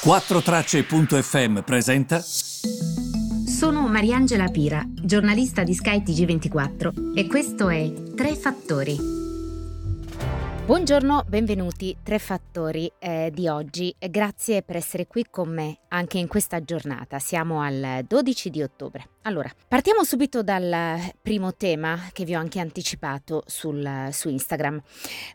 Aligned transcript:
4Tracce.fm 0.00 1.62
presenta. 1.62 2.20
Sono 2.20 3.88
Mariangela 3.88 4.46
Pira, 4.46 4.80
giornalista 4.86 5.64
di 5.64 5.74
Sky 5.74 6.02
TG24 6.04 7.16
e 7.16 7.26
questo 7.26 7.68
è 7.68 7.92
Tre 8.14 8.36
Fattori. 8.36 8.96
Buongiorno, 10.64 11.24
benvenuti. 11.26 11.96
Tre 12.00 12.20
fattori 12.20 12.92
eh, 13.00 13.32
di 13.34 13.48
oggi. 13.48 13.92
Grazie 13.98 14.62
per 14.62 14.76
essere 14.76 15.08
qui 15.08 15.26
con 15.28 15.52
me 15.52 15.78
anche 15.88 16.18
in 16.18 16.28
questa 16.28 16.62
giornata. 16.62 17.18
Siamo 17.18 17.60
al 17.60 18.04
12 18.06 18.50
di 18.50 18.62
ottobre. 18.62 19.08
Allora, 19.22 19.50
partiamo 19.66 20.04
subito 20.04 20.44
dal 20.44 21.10
primo 21.20 21.54
tema 21.54 22.08
che 22.12 22.24
vi 22.24 22.36
ho 22.36 22.38
anche 22.38 22.60
anticipato 22.60 23.42
sul, 23.46 24.10
su 24.12 24.28
Instagram. 24.28 24.80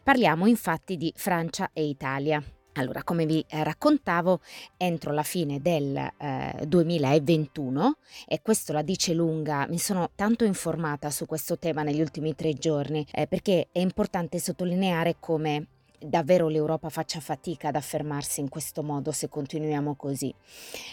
Parliamo 0.03 0.45
infatti 0.45 0.95
di 0.95 1.11
Francia 1.17 1.69
e 1.73 1.85
Italia. 1.85 2.41
Allora, 2.73 3.03
come 3.03 3.25
vi 3.25 3.43
eh, 3.47 3.63
raccontavo, 3.63 4.39
entro 4.77 5.13
la 5.13 5.21
fine 5.23 5.61
del 5.61 5.95
eh, 5.95 6.65
2021, 6.65 7.97
e 8.27 8.41
questo 8.41 8.73
la 8.73 8.81
dice 8.81 9.13
lunga, 9.13 9.67
mi 9.67 9.77
sono 9.77 10.09
tanto 10.15 10.43
informata 10.43 11.11
su 11.11 11.25
questo 11.27 11.59
tema 11.59 11.83
negli 11.83 12.01
ultimi 12.01 12.33
tre 12.33 12.53
giorni, 12.53 13.05
eh, 13.11 13.27
perché 13.27 13.67
è 13.71 13.79
importante 13.79 14.39
sottolineare 14.39 15.17
come 15.19 15.67
davvero 16.03 16.47
l'Europa 16.47 16.89
faccia 16.89 17.19
fatica 17.19 17.69
ad 17.69 17.75
affermarsi 17.75 18.39
in 18.39 18.49
questo 18.49 18.83
modo 18.83 19.11
se 19.11 19.29
continuiamo 19.29 19.95
così. 19.95 20.33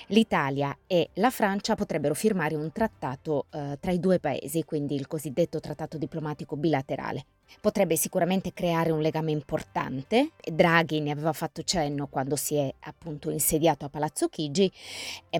L'Italia 0.08 0.76
e 0.86 1.10
la 1.14 1.30
Francia 1.30 1.74
potrebbero 1.74 2.14
firmare 2.14 2.54
un 2.54 2.70
trattato 2.72 3.46
eh, 3.50 3.78
tra 3.80 3.90
i 3.90 4.00
due 4.00 4.18
paesi, 4.18 4.64
quindi 4.64 4.94
il 4.94 5.06
cosiddetto 5.06 5.60
trattato 5.60 5.98
diplomatico 5.98 6.56
bilaterale. 6.56 7.24
Potrebbe 7.60 7.96
sicuramente 7.96 8.52
creare 8.52 8.92
un 8.92 9.00
legame 9.00 9.32
importante, 9.32 10.30
Draghi 10.40 11.00
ne 11.00 11.10
aveva 11.10 11.32
fatto 11.32 11.62
cenno 11.62 12.06
quando 12.06 12.36
si 12.36 12.54
è 12.54 12.72
appunto 12.80 13.30
insediato 13.30 13.84
a 13.84 13.88
Palazzo 13.88 14.28
Chigi, 14.28 14.70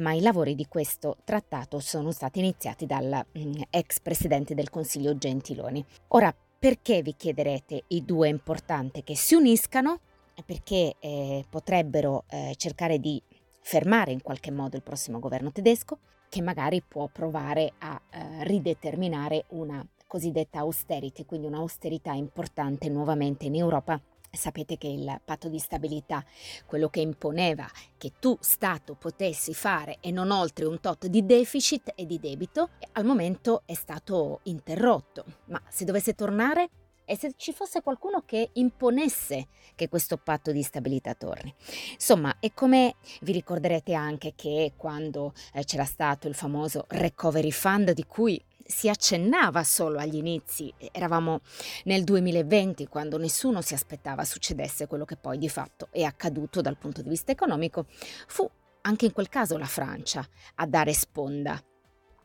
ma 0.00 0.12
i 0.12 0.20
lavori 0.20 0.56
di 0.56 0.66
questo 0.66 1.18
trattato 1.24 1.78
sono 1.78 2.10
stati 2.10 2.40
iniziati 2.40 2.84
dal 2.84 3.24
mm, 3.38 3.62
presidente 4.02 4.54
del 4.54 4.70
Consiglio 4.70 5.16
Gentiloni. 5.16 5.84
Ora, 6.08 6.34
perché 6.60 7.00
vi 7.00 7.14
chiederete 7.16 7.84
i 7.88 8.04
due 8.04 8.28
è 8.28 8.30
importante 8.30 9.02
che 9.02 9.16
si 9.16 9.34
uniscano? 9.34 10.00
Perché 10.44 10.96
eh, 11.00 11.44
potrebbero 11.48 12.24
eh, 12.28 12.52
cercare 12.56 12.98
di 12.98 13.20
fermare 13.62 14.12
in 14.12 14.20
qualche 14.20 14.50
modo 14.50 14.76
il 14.76 14.82
prossimo 14.82 15.18
governo 15.18 15.52
tedesco, 15.52 15.98
che 16.28 16.42
magari 16.42 16.82
può 16.86 17.08
provare 17.08 17.72
a 17.78 17.98
eh, 18.10 18.44
rideterminare 18.44 19.46
una 19.48 19.84
cosiddetta 20.06 20.58
austerity, 20.58 21.24
quindi 21.24 21.46
un'austerità 21.46 22.12
importante 22.12 22.90
nuovamente 22.90 23.46
in 23.46 23.54
Europa. 23.54 23.98
Sapete 24.32 24.78
che 24.78 24.86
il 24.86 25.20
patto 25.24 25.48
di 25.48 25.58
stabilità, 25.58 26.24
quello 26.66 26.88
che 26.88 27.00
imponeva 27.00 27.68
che 27.98 28.12
tu 28.20 28.36
Stato 28.40 28.94
potessi 28.94 29.52
fare 29.54 29.98
e 30.00 30.10
non 30.10 30.30
oltre 30.30 30.66
un 30.66 30.80
tot 30.80 31.06
di 31.06 31.26
deficit 31.26 31.92
e 31.94 32.06
di 32.06 32.18
debito, 32.20 32.70
al 32.92 33.04
momento 33.04 33.62
è 33.66 33.74
stato 33.74 34.40
interrotto. 34.44 35.24
Ma 35.46 35.60
se 35.68 35.84
dovesse 35.84 36.14
tornare, 36.14 36.70
e 37.10 37.16
se 37.16 37.32
ci 37.36 37.52
fosse 37.52 37.82
qualcuno 37.82 38.22
che 38.24 38.50
imponesse 38.52 39.48
che 39.74 39.88
questo 39.88 40.16
patto 40.16 40.52
di 40.52 40.62
stabilità 40.62 41.14
torni. 41.14 41.52
Insomma, 41.94 42.36
è 42.38 42.52
come 42.54 42.94
vi 43.22 43.32
ricorderete 43.32 43.94
anche 43.94 44.34
che 44.36 44.74
quando 44.76 45.32
eh, 45.54 45.64
c'era 45.64 45.84
stato 45.84 46.28
il 46.28 46.34
famoso 46.34 46.84
Recovery 46.86 47.50
Fund 47.50 47.90
di 47.90 48.04
cui 48.04 48.40
si 48.70 48.88
accennava 48.88 49.62
solo 49.64 49.98
agli 49.98 50.16
inizi, 50.16 50.72
eravamo 50.92 51.40
nel 51.84 52.04
2020 52.04 52.86
quando 52.86 53.18
nessuno 53.18 53.60
si 53.60 53.74
aspettava 53.74 54.24
succedesse 54.24 54.86
quello 54.86 55.04
che 55.04 55.16
poi 55.16 55.38
di 55.38 55.48
fatto 55.48 55.88
è 55.90 56.02
accaduto 56.02 56.60
dal 56.60 56.78
punto 56.78 57.02
di 57.02 57.08
vista 57.08 57.32
economico, 57.32 57.86
fu 58.26 58.48
anche 58.82 59.06
in 59.06 59.12
quel 59.12 59.28
caso 59.28 59.58
la 59.58 59.66
Francia 59.66 60.26
a 60.56 60.66
dare 60.66 60.92
sponda 60.94 61.62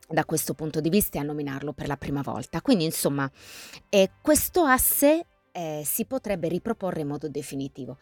da 0.08 0.23
questo 0.23 0.54
punto 0.54 0.80
di 0.80 0.90
vista 0.90 1.18
e 1.18 1.22
a 1.22 1.26
nominarlo 1.26 1.73
per 1.73 1.88
la 1.88 1.98
prima 1.98 2.22
volta. 2.22 2.62
Quindi 2.62 2.86
insomma 2.86 3.30
eh, 3.89 4.11
questo 4.22 4.64
asse 4.64 5.26
eh, 5.52 5.82
si 5.86 6.05
potrebbe 6.05 6.48
riproporre 6.48 7.02
in 7.02 7.08
modo 7.08 7.30
definitivo, 7.30 7.98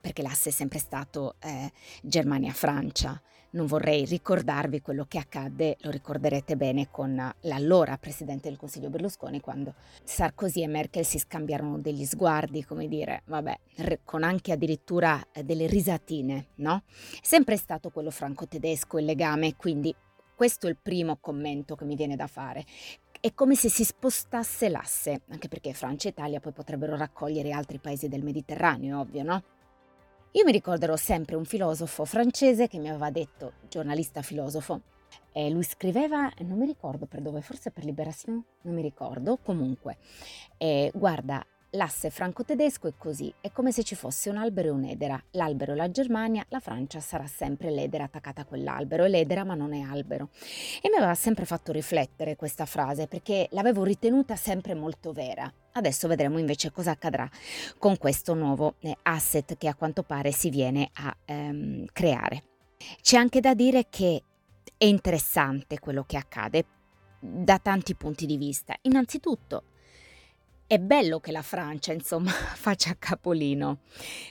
perché 0.00 0.22
l'asse 0.22 0.48
è 0.48 0.52
sempre 0.52 0.78
stato 0.78 1.36
eh, 1.40 1.70
Germania-Francia. 2.02 3.20
Non 3.48 3.66
vorrei 3.66 4.04
ricordarvi 4.04 4.82
quello 4.82 5.06
che 5.06 5.18
accadde, 5.18 5.76
lo 5.80 5.90
ricorderete 5.90 6.56
bene, 6.56 6.90
con 6.90 7.14
l'allora 7.40 7.96
Presidente 7.96 8.48
del 8.48 8.58
Consiglio 8.58 8.90
Berlusconi 8.90 9.40
quando 9.40 9.74
Sarkozy 10.04 10.62
e 10.62 10.66
Merkel 10.66 11.06
si 11.06 11.18
scambiarono 11.18 11.78
degli 11.78 12.04
sguardi, 12.04 12.64
come 12.64 12.86
dire, 12.86 13.22
vabbè, 13.24 13.58
con 14.04 14.24
anche 14.24 14.52
addirittura 14.52 15.28
eh, 15.32 15.42
delle 15.42 15.66
risatine, 15.66 16.48
no? 16.56 16.82
Sempre 17.22 17.56
stato 17.56 17.90
quello 17.90 18.10
franco-tedesco 18.10 18.98
il 18.98 19.06
legame, 19.06 19.56
quindi 19.56 19.94
questo 20.34 20.66
è 20.66 20.70
il 20.70 20.76
primo 20.76 21.16
commento 21.16 21.76
che 21.76 21.86
mi 21.86 21.96
viene 21.96 22.14
da 22.14 22.26
fare. 22.26 22.64
È 23.18 23.32
come 23.32 23.54
se 23.54 23.70
si 23.70 23.84
spostasse 23.84 24.68
l'asse, 24.68 25.22
anche 25.30 25.48
perché 25.48 25.72
Francia 25.72 26.08
e 26.08 26.10
Italia 26.10 26.40
poi 26.40 26.52
potrebbero 26.52 26.94
raccogliere 26.94 27.52
altri 27.52 27.78
paesi 27.78 28.06
del 28.08 28.22
Mediterraneo, 28.22 29.00
ovvio, 29.00 29.22
no? 29.22 29.42
Io 30.36 30.44
mi 30.44 30.52
ricorderò 30.52 30.96
sempre 30.96 31.34
un 31.34 31.46
filosofo 31.46 32.04
francese 32.04 32.68
che 32.68 32.78
mi 32.78 32.90
aveva 32.90 33.10
detto, 33.10 33.54
giornalista 33.70 34.20
filosofo, 34.20 34.82
e 35.32 35.48
lui 35.48 35.62
scriveva, 35.62 36.30
non 36.40 36.58
mi 36.58 36.66
ricordo 36.66 37.06
per 37.06 37.22
dove, 37.22 37.40
forse 37.40 37.70
per 37.70 37.86
Liberazione, 37.86 38.42
non 38.60 38.74
mi 38.74 38.82
ricordo, 38.82 39.38
comunque, 39.38 39.96
e 40.58 40.90
guarda, 40.94 41.42
L'asse 41.70 42.10
franco-tedesco 42.10 42.86
è 42.88 42.92
così, 42.96 43.30
è 43.40 43.50
come 43.50 43.70
se 43.70 43.82
ci 43.82 43.96
fosse 43.96 44.30
un 44.30 44.36
albero 44.36 44.68
e 44.68 44.70
un'edera. 44.70 45.22
L'albero 45.32 45.72
è 45.72 45.76
la 45.76 45.90
Germania, 45.90 46.42
la 46.48 46.60
Francia 46.60 47.00
sarà 47.00 47.26
sempre 47.26 47.70
l'edera 47.70 48.04
attaccata 48.04 48.42
a 48.42 48.44
quell'albero, 48.46 49.04
è 49.04 49.08
l'edera 49.08 49.44
ma 49.44 49.54
non 49.54 49.74
è 49.74 49.80
albero. 49.80 50.30
E 50.80 50.88
mi 50.88 50.96
aveva 50.96 51.14
sempre 51.14 51.44
fatto 51.44 51.72
riflettere 51.72 52.36
questa 52.36 52.64
frase 52.64 53.08
perché 53.08 53.48
l'avevo 53.50 53.82
ritenuta 53.82 54.36
sempre 54.36 54.74
molto 54.74 55.12
vera. 55.12 55.52
Adesso 55.76 56.08
vedremo 56.08 56.38
invece 56.38 56.70
cosa 56.70 56.92
accadrà 56.92 57.28
con 57.78 57.98
questo 57.98 58.32
nuovo 58.32 58.76
eh, 58.80 58.96
asset 59.02 59.58
che 59.58 59.68
a 59.68 59.74
quanto 59.74 60.02
pare 60.02 60.32
si 60.32 60.48
viene 60.48 60.88
a 60.94 61.14
ehm, 61.26 61.84
creare. 61.92 62.44
C'è 63.02 63.18
anche 63.18 63.40
da 63.40 63.54
dire 63.54 63.86
che 63.90 64.22
è 64.78 64.84
interessante 64.86 65.78
quello 65.78 66.04
che 66.04 66.16
accade 66.16 66.64
da 67.20 67.58
tanti 67.58 67.94
punti 67.94 68.24
di 68.24 68.38
vista. 68.38 68.74
Innanzitutto, 68.82 69.64
è 70.68 70.78
bello 70.78 71.20
che 71.20 71.30
la 71.30 71.42
Francia, 71.42 71.92
insomma, 71.92 72.30
faccia 72.56 72.96
capolino, 72.98 73.78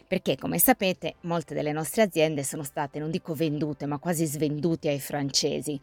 perché 0.06 0.38
come 0.38 0.60
sapete 0.60 1.16
molte 1.22 1.54
delle 1.54 1.72
nostre 1.72 2.02
aziende 2.02 2.44
sono 2.44 2.64
state, 2.64 3.00
non 3.00 3.10
dico 3.10 3.34
vendute, 3.34 3.86
ma 3.86 4.00
quasi 4.00 4.26
svendute 4.26 4.90
ai 4.90 5.00
francesi. 5.00 5.80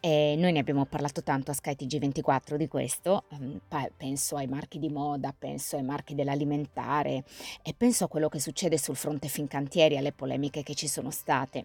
E 0.00 0.34
noi 0.36 0.52
ne 0.52 0.58
abbiamo 0.58 0.84
parlato 0.84 1.22
tanto 1.22 1.50
a 1.50 1.54
skytg 1.54 1.98
24 1.98 2.58
di 2.58 2.68
questo, 2.68 3.24
ehm, 3.30 3.60
penso 3.96 4.36
ai 4.36 4.46
marchi 4.46 4.78
di 4.78 4.90
moda, 4.90 5.34
penso 5.36 5.76
ai 5.76 5.82
marchi 5.82 6.14
dell'alimentare 6.14 7.24
e 7.62 7.72
penso 7.74 8.04
a 8.04 8.08
quello 8.08 8.28
che 8.28 8.40
succede 8.40 8.76
sul 8.76 8.96
fronte 8.96 9.28
Fincantieri, 9.28 9.96
alle 9.96 10.12
polemiche 10.12 10.62
che 10.62 10.74
ci 10.74 10.88
sono 10.88 11.10
state. 11.10 11.64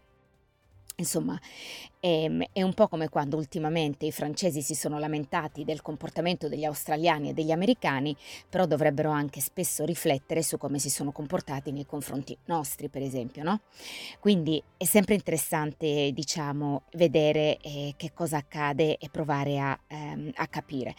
Insomma, 1.00 1.40
ehm, 2.02 2.44
è 2.52 2.62
un 2.62 2.74
po' 2.74 2.88
come 2.88 3.08
quando 3.08 3.38
ultimamente 3.38 4.06
i 4.06 4.12
francesi 4.12 4.62
si 4.62 4.76
sono 4.76 5.00
lamentati 5.00 5.64
del 5.64 5.82
comportamento 5.82 6.50
degli 6.50 6.66
australiani 6.66 7.30
e 7.30 7.34
degli 7.34 7.52
americani, 7.52 8.16
però 8.50 8.66
dovrebbero 8.66 9.10
anche 9.10 9.40
spesso 9.40 9.86
riflettere 9.86 10.44
su 10.44 10.58
come 10.58 10.78
si 10.78 10.90
sono 10.90 11.12
comportati 11.12 11.72
nei 11.72 11.86
confronti 11.86 12.38
nostri, 12.46 12.90
per 12.90 13.02
esempio, 13.02 13.44
no? 13.44 13.62
Quindi 14.20 14.62
è 14.76 14.84
sempre 14.84 15.16
interessante, 15.16 16.12
diciamo, 16.14 16.84
vedere 16.94 17.58
eh, 17.62 17.94
che 17.96 18.12
cosa 18.14 18.38
accade 18.38 18.98
e 18.98 19.10
provare 19.10 19.60
a, 19.60 19.80
ehm, 19.88 20.32
a 20.36 20.48
capire. 20.48 20.96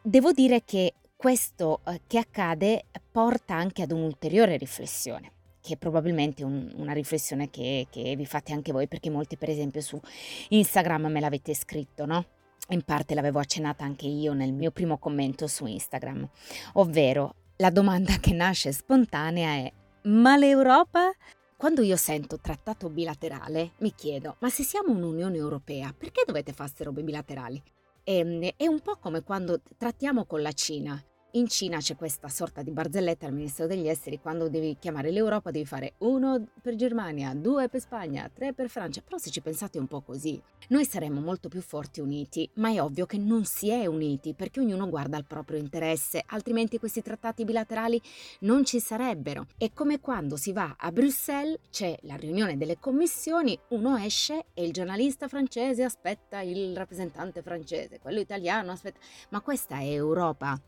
Devo 0.00 0.32
dire 0.32 0.64
che 0.64 0.94
questo 1.14 1.80
eh, 1.86 2.00
che 2.06 2.16
accade 2.16 2.84
porta 3.12 3.54
anche 3.54 3.82
ad 3.82 3.92
un'ulteriore 3.92 4.56
riflessione 4.56 5.32
che 5.60 5.76
probabilmente 5.76 6.42
è 6.42 6.44
un, 6.44 6.72
una 6.76 6.92
riflessione 6.92 7.50
che, 7.50 7.86
che, 7.90 8.14
vi 8.16 8.26
fate 8.26 8.52
anche 8.52 8.72
voi, 8.72 8.88
perché 8.88 9.10
molti 9.10 9.36
per 9.36 9.50
esempio 9.50 9.80
su 9.80 10.00
Instagram 10.48 11.06
me 11.06 11.20
l'avete 11.20 11.54
scritto, 11.54 12.06
no? 12.06 12.24
In 12.70 12.82
parte 12.82 13.14
l'avevo 13.14 13.38
accennata 13.38 13.84
anche 13.84 14.06
io 14.06 14.32
nel 14.32 14.52
mio 14.52 14.70
primo 14.70 14.98
commento 14.98 15.46
su 15.46 15.66
Instagram, 15.66 16.28
ovvero 16.74 17.34
la 17.56 17.70
domanda 17.70 18.16
che 18.18 18.32
nasce 18.32 18.72
spontanea 18.72 19.50
è 19.50 19.72
ma 20.02 20.36
l'Europa? 20.36 21.10
Quando 21.56 21.82
io 21.82 21.96
sento 21.96 22.38
trattato 22.40 22.88
bilaterale 22.88 23.72
mi 23.78 23.92
chiedo 23.94 24.36
ma 24.38 24.48
se 24.48 24.62
siamo 24.62 24.92
un'Unione 24.92 25.36
Europea 25.36 25.94
perché 25.96 26.22
dovete 26.26 26.52
fare 26.52 26.68
queste 26.68 26.84
robe 26.84 27.02
bilaterali? 27.02 27.62
E, 28.02 28.16
ehm, 28.16 28.48
è 28.56 28.66
un 28.66 28.80
po' 28.80 28.96
come 28.96 29.22
quando 29.22 29.60
trattiamo 29.76 30.24
con 30.24 30.40
la 30.40 30.52
Cina 30.52 31.02
in 31.32 31.46
Cina 31.46 31.78
c'è 31.78 31.96
questa 31.96 32.28
sorta 32.28 32.62
di 32.62 32.72
barzelletta 32.72 33.26
al 33.26 33.32
Ministero 33.32 33.68
degli 33.68 33.88
Esteri, 33.88 34.18
quando 34.20 34.48
devi 34.48 34.76
chiamare 34.78 35.10
l'Europa 35.10 35.50
devi 35.50 35.64
fare 35.64 35.94
uno 35.98 36.48
per 36.60 36.74
Germania, 36.74 37.34
due 37.34 37.68
per 37.68 37.80
Spagna, 37.80 38.28
tre 38.32 38.52
per 38.52 38.68
Francia, 38.68 39.00
però 39.00 39.16
se 39.16 39.30
ci 39.30 39.40
pensate 39.40 39.78
un 39.78 39.86
po' 39.86 40.00
così. 40.00 40.40
Noi 40.68 40.84
saremmo 40.84 41.20
molto 41.20 41.48
più 41.48 41.60
forti 41.60 42.00
uniti, 42.00 42.48
ma 42.54 42.70
è 42.70 42.82
ovvio 42.82 43.06
che 43.06 43.18
non 43.18 43.44
si 43.44 43.70
è 43.70 43.86
uniti 43.86 44.34
perché 44.34 44.60
ognuno 44.60 44.88
guarda 44.88 45.16
al 45.16 45.24
proprio 45.24 45.58
interesse, 45.58 46.22
altrimenti 46.26 46.78
questi 46.78 47.02
trattati 47.02 47.44
bilaterali 47.44 48.00
non 48.40 48.64
ci 48.64 48.80
sarebbero. 48.80 49.46
È 49.56 49.70
come 49.72 50.00
quando 50.00 50.36
si 50.36 50.52
va 50.52 50.74
a 50.78 50.90
Bruxelles, 50.90 51.58
c'è 51.70 51.96
la 52.02 52.16
riunione 52.16 52.56
delle 52.56 52.78
commissioni, 52.78 53.58
uno 53.68 53.96
esce 53.96 54.46
e 54.54 54.64
il 54.64 54.72
giornalista 54.72 55.28
francese 55.28 55.84
aspetta 55.84 56.40
il 56.40 56.76
rappresentante 56.76 57.42
francese, 57.42 58.00
quello 58.00 58.20
italiano 58.20 58.72
aspetta, 58.72 58.98
ma 59.28 59.40
questa 59.40 59.78
è 59.78 59.92
Europa 59.92 60.60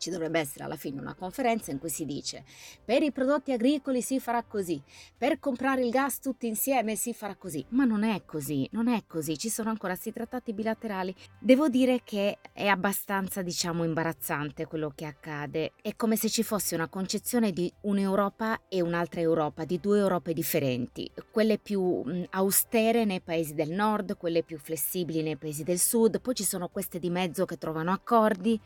ci 0.00 0.10
dovrebbe 0.10 0.40
essere 0.40 0.64
alla 0.64 0.76
fine 0.76 0.98
una 0.98 1.14
conferenza 1.14 1.70
in 1.70 1.78
cui 1.78 1.90
si 1.90 2.06
dice 2.06 2.42
per 2.82 3.02
i 3.02 3.12
prodotti 3.12 3.52
agricoli 3.52 4.00
si 4.00 4.18
farà 4.18 4.42
così, 4.42 4.82
per 5.16 5.38
comprare 5.38 5.84
il 5.84 5.90
gas 5.90 6.20
tutti 6.20 6.46
insieme 6.46 6.96
si 6.96 7.12
farà 7.12 7.36
così, 7.36 7.64
ma 7.70 7.84
non 7.84 8.02
è 8.02 8.24
così, 8.24 8.66
non 8.72 8.88
è 8.88 9.04
così, 9.06 9.36
ci 9.36 9.50
sono 9.50 9.68
ancora 9.68 9.92
questi 9.92 10.12
trattati 10.12 10.54
bilaterali. 10.54 11.14
Devo 11.38 11.68
dire 11.68 12.00
che 12.02 12.38
è 12.52 12.66
abbastanza, 12.66 13.42
diciamo, 13.42 13.84
imbarazzante 13.84 14.64
quello 14.66 14.90
che 14.94 15.04
accade, 15.04 15.72
è 15.82 15.94
come 15.94 16.16
se 16.16 16.30
ci 16.30 16.42
fosse 16.42 16.74
una 16.74 16.88
concezione 16.88 17.52
di 17.52 17.70
un'Europa 17.82 18.62
e 18.68 18.80
un'altra 18.80 19.20
Europa, 19.20 19.64
di 19.64 19.78
due 19.78 19.98
Europe 19.98 20.32
differenti, 20.32 21.10
quelle 21.30 21.58
più 21.58 22.02
austere 22.30 23.04
nei 23.04 23.20
paesi 23.20 23.52
del 23.52 23.70
nord, 23.70 24.16
quelle 24.16 24.42
più 24.42 24.58
flessibili 24.58 25.22
nei 25.22 25.36
paesi 25.36 25.62
del 25.62 25.78
sud, 25.78 26.20
poi 26.20 26.34
ci 26.34 26.44
sono 26.44 26.68
queste 26.68 26.98
di 26.98 27.10
mezzo 27.10 27.44
che 27.44 27.58
trovano 27.58 27.92
accordi 27.92 28.58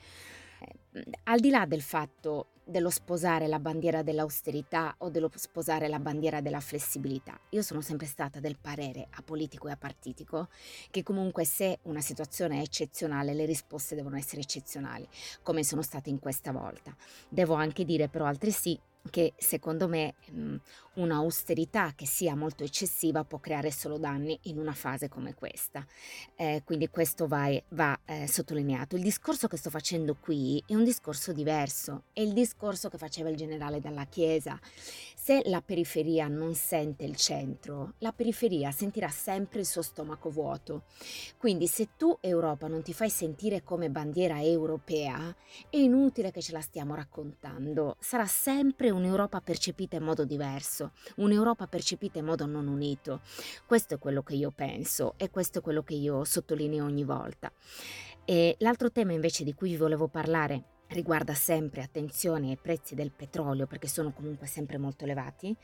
al 1.25 1.41
di 1.41 1.51
là 1.51 1.67
del 1.67 1.83
fatto 1.83 2.49
dello 2.65 2.89
sposare 2.89 3.47
la 3.47 3.59
bandiera 3.59 4.03
dell'austerità 4.03 4.95
o 4.99 5.11
dello 5.11 5.31
sposare 5.35 5.89
la 5.89 5.99
bandiera 5.99 6.41
della 6.41 6.61
flessibilità, 6.61 7.39
io 7.51 7.63
sono 7.63 7.81
sempre 7.81 8.07
stata 8.07 8.41
del 8.41 8.57
parere 8.59 9.09
apolitico 9.11 9.69
e 9.69 9.73
apartitico 9.73 10.49
che 10.91 11.03
comunque 11.03 11.45
se 11.45 11.81
una 11.83 12.01
situazione 12.01 12.59
è 12.59 12.63
eccezionale 12.63 13.35
le 13.35 13.45
risposte 13.45 13.95
devono 13.95 14.17
essere 14.17 14.41
eccezionali, 14.41 15.07
come 15.43 15.63
sono 15.63 15.83
state 15.83 16.09
in 16.09 16.19
questa 16.19 16.53
volta. 16.53 16.95
Devo 17.29 17.55
anche 17.55 17.85
dire 17.85 18.09
però 18.09 18.25
altresì 18.25 18.79
che 19.11 19.35
secondo 19.37 19.89
me 19.89 20.15
mh, 20.31 20.57
un'austerità 20.95 21.93
che 21.95 22.07
sia 22.07 22.35
molto 22.35 22.65
eccessiva 22.65 23.25
può 23.25 23.39
creare 23.39 23.71
solo 23.71 23.99
danni 23.99 24.39
in 24.45 24.59
una 24.59 24.73
fase 24.73 25.09
come 25.09 25.35
questa. 25.35 25.85
Eh, 26.37 26.63
quindi 26.65 26.89
questo 26.89 27.27
va, 27.27 27.51
va 27.71 27.99
eh, 28.05 28.27
sottolineato. 28.27 28.97
Il 28.97 29.03
discorso 29.03 29.47
che 29.49 29.57
sto 29.57 29.71
facendo 29.71 30.17
qui 30.19 30.63
è 30.67 30.75
un 30.75 30.85
discorso 30.85 31.33
diverso, 31.33 32.05
è 32.13 32.21
il 32.21 32.33
discorso 32.33 32.89
che 32.89 32.99
faceva 32.99 33.29
il 33.29 33.37
generale 33.37 33.81
dalla 33.81 34.05
Chiesa. 34.07 34.59
Se 35.25 35.41
la 35.47 35.63
periferia 35.63 36.29
non 36.29 36.55
sente 36.55 37.05
il 37.05 37.17
centro, 37.17 37.95
la 38.01 38.13
periferia 38.13 38.71
sentirà 38.71 39.09
sempre 39.09 39.61
il 39.61 39.65
suo 39.65 39.81
stomaco 39.81 40.29
vuoto. 40.29 40.83
Quindi 41.39 41.67
se 41.67 41.97
tu 41.97 42.15
Europa 42.21 42.69
non 42.69 42.83
ti 42.83 42.93
fai 42.93 43.09
sentire 43.09 43.63
come 43.63 43.89
bandiera 43.89 44.43
europea, 44.43 45.35
è 45.71 45.79
inutile 45.79 46.31
che 46.31 46.43
ce 46.43 46.53
la 46.53 46.61
stiamo 46.61 46.95
raccontando, 46.95 47.97
sarà 48.01 48.27
sempre 48.27 48.91
un'Europa 48.91 49.41
percepita 49.41 49.97
in 49.97 50.03
modo 50.03 50.27
diverso, 50.27 50.93
un'Europa 51.17 51.69
percepita 51.69 52.19
in 52.19 52.27
modo 52.27 52.45
non 52.45 52.67
unito. 52.67 53.23
Questo 53.65 53.95
è 53.95 53.99
quello 53.99 54.23
che 54.23 54.35
io 54.35 54.51
penso 54.51 55.15
e 55.17 55.31
questo 55.31 55.61
è 55.61 55.63
quello 55.63 55.83
che 55.83 55.95
io 55.95 56.25
sottolineo 56.25 56.85
ogni 56.85 57.05
volta. 57.05 57.51
E 58.27 58.57
l'altro 58.59 58.93
tema 58.93 59.13
invece 59.15 59.43
di 59.43 59.55
cui 59.55 59.71
vi 59.71 59.79
volevo 59.79 60.07
parlare 60.07 60.74
riguarda 60.95 61.35
sempre, 61.35 61.83
attenzione, 61.83 62.51
ai 62.51 62.57
prezzi 62.57 62.95
del 62.95 63.11
petrolio 63.11 63.67
perché 63.67 63.89
sono 63.89 64.13
comunque 64.13 64.47
sempre 64.47 64.79
molto 64.79 65.05
elevati 65.05 65.55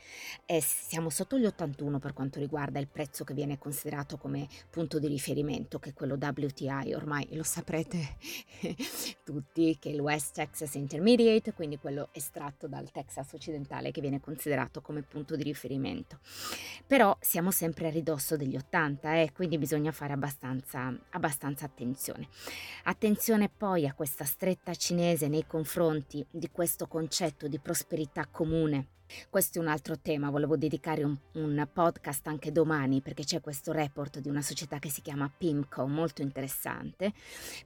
e 0.45 0.61
siamo 0.61 1.09
sotto 1.09 1.37
gli 1.39 1.45
81 1.45 1.99
per 1.99 2.13
quanto 2.13 2.39
riguarda 2.39 2.79
il 2.79 2.87
prezzo 2.87 3.23
che 3.23 3.33
viene 3.33 3.57
considerato 3.57 4.17
come 4.17 4.47
punto 4.69 4.99
di 4.99 5.07
riferimento 5.07 5.79
che 5.79 5.89
è 5.89 5.93
quello 5.93 6.17
WTI, 6.19 6.93
ormai 6.93 7.27
lo 7.31 7.43
saprete 7.43 8.17
tutti 9.23 9.77
che 9.79 9.89
è 9.89 9.93
il 9.93 9.99
West 9.99 10.35
Texas 10.35 10.75
Intermediate, 10.75 11.53
quindi 11.53 11.77
quello 11.77 12.09
estratto 12.11 12.67
dal 12.67 12.91
Texas 12.91 13.31
occidentale 13.33 13.91
che 13.91 14.01
viene 14.01 14.19
considerato 14.19 14.81
come 14.81 15.01
punto 15.01 15.35
di 15.35 15.43
riferimento. 15.43 16.19
Però 16.85 17.15
siamo 17.21 17.51
sempre 17.51 17.87
a 17.87 17.89
ridosso 17.89 18.35
degli 18.35 18.55
80 18.55 19.13
e 19.15 19.21
eh, 19.21 19.31
quindi 19.31 19.57
bisogna 19.57 19.91
fare 19.91 20.13
abbastanza, 20.13 20.93
abbastanza 21.11 21.65
attenzione. 21.65 22.27
Attenzione 22.83 23.49
poi 23.49 23.87
a 23.87 23.93
questa 23.93 24.25
stretta 24.25 24.73
cinese 24.75 25.20
cinese 25.21 25.27
nei 25.27 25.45
confronti 25.45 26.25
di 26.31 26.49
questo 26.51 26.87
concetto 26.87 27.47
di 27.47 27.59
prosperità 27.59 28.25
comune. 28.25 28.87
Questo 29.29 29.59
è 29.59 29.61
un 29.61 29.67
altro 29.67 29.99
tema, 29.99 30.29
volevo 30.29 30.57
dedicare 30.57 31.03
un, 31.03 31.15
un, 31.33 31.67
podcast 31.71 32.27
anche 32.27 32.51
domani 32.51 33.01
perché 33.01 33.23
c'è 33.23 33.41
questo 33.41 33.71
report 33.71 34.19
di 34.19 34.29
una 34.29 34.41
società 34.41 34.79
che 34.79 34.89
si 34.89 35.01
chiama 35.01 35.31
PIMCO, 35.35 35.87
molto 35.87 36.21
interessante, 36.21 37.13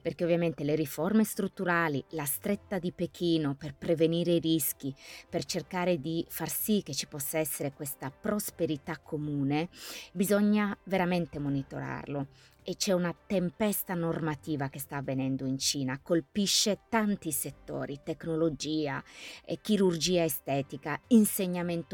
perché 0.02 0.24
ovviamente 0.24 0.64
le 0.64 0.74
riforme 0.74 1.24
strutturali, 1.24 2.02
la 2.10 2.24
stretta 2.24 2.78
di 2.78 2.92
Pechino 2.92 3.54
per 3.54 3.74
prevenire 3.74 4.32
i 4.32 4.40
rischi, 4.40 4.94
per 5.28 5.44
cercare 5.44 6.00
di 6.00 6.24
far 6.28 6.48
sì 6.48 6.82
che 6.82 6.94
ci 6.94 7.06
possa 7.06 7.38
essere 7.38 7.72
questa 7.72 8.10
prosperità 8.10 8.98
comune, 8.98 9.68
bisogna 10.12 10.76
veramente 10.84 11.38
monitorarlo. 11.38 12.26
E 12.68 12.74
c'è 12.74 12.92
una 12.92 13.14
tempesta 13.26 13.94
normativa 13.94 14.68
che 14.68 14.80
sta 14.80 14.96
avvenendo 14.96 15.44
in 15.44 15.56
Cina, 15.56 16.00
colpisce 16.02 16.80
tanti 16.88 17.30
settori, 17.30 18.00
tecnologia, 18.02 19.00
chirurgia 19.60 20.24
estetica, 20.24 21.00
insegnamento 21.08 21.35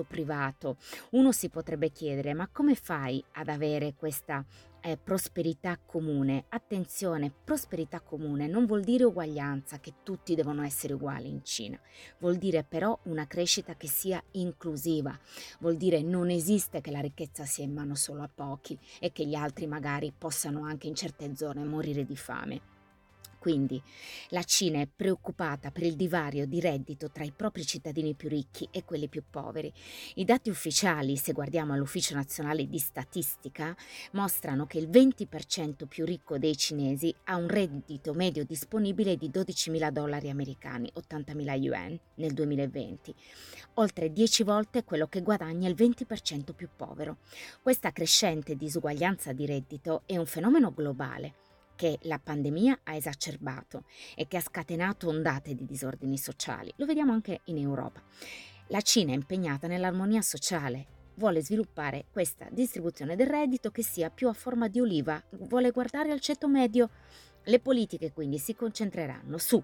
privato. 0.07 0.77
Uno 1.11 1.33
si 1.33 1.49
potrebbe 1.49 1.91
chiedere 1.91 2.35
ma 2.35 2.49
come 2.49 2.75
fai 2.75 3.23
ad 3.33 3.49
avere 3.49 3.95
questa 3.97 4.45
è 4.83 4.97
prosperità 4.97 5.79
comune. 5.79 6.47
Attenzione, 6.49 7.33
prosperità 7.45 8.01
comune 8.01 8.49
non 8.49 8.67
vuol 8.67 8.83
dire 8.83 9.05
uguaglianza, 9.05 9.79
che 9.79 9.95
tutti 10.03 10.35
devono 10.35 10.65
essere 10.65 10.95
uguali 10.95 11.29
in 11.29 11.45
Cina. 11.45 11.79
Vuol 12.19 12.37
dire 12.37 12.65
però 12.65 12.99
una 13.05 13.27
crescita 13.29 13.77
che 13.77 13.87
sia 13.87 14.23
inclusiva. 14.33 15.17
Vuol 15.61 15.77
dire 15.77 16.03
non 16.03 16.31
esiste 16.31 16.81
che 16.81 16.91
la 16.91 17.01
ricchezza 17.01 17.45
sia 17.45 17.65
in 17.65 17.73
mano 17.73 17.95
solo 17.95 18.23
a 18.23 18.31
pochi 18.33 18.77
e 18.99 19.13
che 19.13 19.25
gli 19.25 19.35
altri 19.35 19.67
magari 19.67 20.13
possano 20.17 20.65
anche 20.65 20.89
in 20.89 20.97
certe 20.97 21.37
zone 21.37 21.63
morire 21.65 22.05
di 22.05 22.17
fame. 22.17 22.72
Quindi 23.43 23.83
la 24.29 24.45
Cina 24.45 24.79
è 24.79 24.87
preoccupata 24.87 25.73
per 25.73 25.83
il 25.83 25.97
divario 25.97 26.47
di 26.47 26.61
reddito 26.61 27.11
tra 27.11 27.25
i 27.25 27.33
propri 27.33 27.67
cittadini 27.67 28.15
più 28.15 28.29
ricchi 28.29 28.69
e 28.71 28.85
quelli 28.85 29.09
più 29.09 29.25
poveri. 29.29 29.73
I 30.15 30.25
dati 30.25 30.49
ufficiali, 30.49 31.17
se 31.17 31.33
guardiamo 31.33 31.73
all'Ufficio 31.73 32.15
Nazionale 32.15 32.69
di 32.69 32.79
Statistica, 32.79 33.75
mostrano 34.13 34.67
che 34.67 34.79
il 34.79 34.89
20% 34.89 35.87
più 35.89 36.05
ricco 36.05 36.39
dei 36.39 36.57
cinesi 36.57 37.13
ha 37.25 37.35
un 37.35 37.49
reddito 37.49 38.15
medio 38.15 38.45
disponibile 38.45 39.17
di 39.17 39.29
12.000 39.29 39.91
dollari 39.91 40.31
americani, 40.31 40.89
80.000 40.95 41.61
yuan, 41.61 41.99
nel 42.15 42.35
2020, 42.35 43.13
oltre 43.75 44.13
10 44.13 44.45
volte 44.45 44.85
quello 44.85 45.09
che 45.09 45.21
guadagna 45.21 45.69
il 45.69 45.75
20% 45.75 46.53
più 46.55 46.69
povero. 46.77 47.17
Questa 47.61 47.91
crescente 47.91 48.55
disuguaglianza 48.55 49.33
di 49.33 49.47
reddito 49.47 50.03
è 50.07 50.17
un 50.17 50.27
fenomeno 50.27 50.73
globale 50.73 51.42
che 51.83 51.99
la 52.03 52.21
pandemia 52.21 52.83
ha 52.85 52.95
esacerbato 52.95 53.87
e 54.15 54.29
che 54.29 54.37
ha 54.37 54.41
scatenato 54.41 55.09
ondate 55.09 55.53
di 55.57 55.65
disordini 55.65 56.17
sociali. 56.17 56.73
Lo 56.77 56.87
vediamo 56.87 57.11
anche 57.11 57.41
in 57.47 57.59
Europa. 57.59 58.01
La 58.69 58.81
Cina 58.83 59.11
è 59.11 59.17
impegnata 59.17 59.67
nell'armonia 59.67 60.23
sociale, 60.23 60.87
vuole 61.15 61.43
sviluppare 61.43 62.05
questa 62.13 62.47
distribuzione 62.53 63.17
del 63.17 63.27
reddito 63.27 63.73
che 63.73 63.83
sia 63.83 64.11
più 64.11 64.29
a 64.29 64.33
forma 64.33 64.69
di 64.69 64.79
oliva, 64.79 65.21
vuole 65.31 65.73
guardare 65.73 66.13
al 66.13 66.21
ceto 66.21 66.47
medio. 66.47 66.89
Le 67.43 67.59
politiche 67.59 68.13
quindi 68.13 68.39
si 68.39 68.55
concentreranno 68.55 69.37
su 69.37 69.61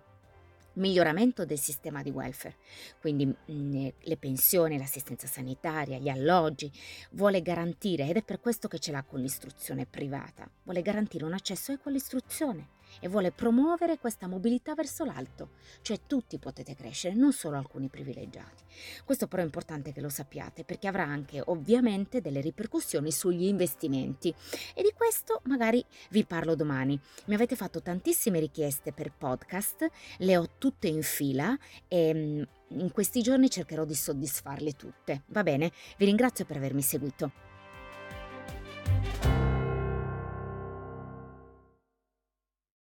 miglioramento 0.79 1.45
del 1.45 1.59
sistema 1.59 2.03
di 2.03 2.11
welfare, 2.11 2.57
quindi 3.01 3.27
mh, 3.27 3.35
mm, 3.51 3.87
le 4.01 4.17
pensioni, 4.17 4.79
l'assistenza 4.79 5.27
sanitaria, 5.27 5.99
gli 5.99 6.09
alloggi, 6.09 6.71
vuole 7.13 7.43
garantire, 7.43 8.09
ed 8.09 8.17
è 8.17 8.23
per 8.23 8.41
questo 8.41 8.69
che 8.69 8.79
ce 8.79 8.93
l'ha 8.93 9.03
con 9.03 9.21
l'istruzione 9.21 9.87
privata, 9.87 10.49
vuole 10.63 10.83
garantire 10.83 11.25
un 11.25 11.35
accesso 11.35 11.73
equo 11.73 11.91
all'istruzione 11.91 12.77
e 13.01 13.09
vuole 13.09 13.33
promuovere 13.33 13.99
questa 13.99 14.27
mobilità 14.27 14.75
verso 14.75 15.05
l'alto, 15.05 15.51
cioè 15.83 16.01
tutti 16.07 16.39
potete 16.39 16.75
crescere, 16.75 17.15
non 17.15 17.33
solo 17.33 17.57
alcuni 17.57 17.89
privilegiati. 17.89 18.65
Questo 19.05 19.27
però 19.27 19.43
è 19.43 19.45
importante 19.45 19.93
che 19.93 20.01
lo 20.01 20.09
sappiate 20.09 20.65
perché 20.65 20.89
avrà 20.89 21.05
anche 21.05 21.43
ovviamente 21.47 22.21
delle 22.21 22.41
ripercussioni 22.41 23.11
sugli 23.11 23.45
investimenti 23.45 24.35
e 24.75 24.83
di 24.83 24.93
questo 24.95 25.41
magari 25.45 25.85
vi 26.11 26.25
parlo 26.25 26.55
domani. 26.55 26.99
Mi 27.27 27.35
avete 27.35 27.57
fatto 27.57 27.83
tantissime 27.83 28.41
richieste 28.41 28.93
per 28.93 29.13
podcast, 29.17 29.87
le 30.19 30.37
ho 30.37 30.49
tutte 30.59 30.89
in 30.89 31.03
fila 31.03 31.57
e 31.87 32.15
mm, 32.15 32.43
in 32.81 32.93
questi 32.93 33.23
giorni 33.23 33.51
cercherò 33.51 33.85
di 33.85 33.95
soddisfarle 33.95 34.73
tutte. 34.73 35.23
Va 35.29 35.43
bene? 35.43 35.73
Vi 35.97 36.05
ringrazio 36.05 36.45
per 36.45 36.57
avermi 36.57 36.83
seguito. 36.83 37.48